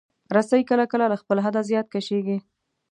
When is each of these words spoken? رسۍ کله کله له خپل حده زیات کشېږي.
رسۍ 0.35 0.61
کله 0.69 0.85
کله 0.91 1.05
له 1.11 1.17
خپل 1.21 1.37
حده 1.45 1.61
زیات 1.69 1.87
کشېږي. 1.93 2.37